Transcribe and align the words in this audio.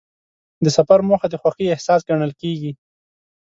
د 0.63 0.65
سفر 0.77 0.99
موخه 1.09 1.27
د 1.31 1.35
خوښۍ 1.41 1.65
احساس 1.69 2.01
ګڼل 2.09 2.31
کېږي. 2.41 2.71